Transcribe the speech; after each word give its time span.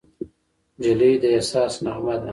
نجلۍ 0.79 1.13
د 1.21 1.23
احساس 1.35 1.73
نغمه 1.85 2.15
ده. 2.21 2.29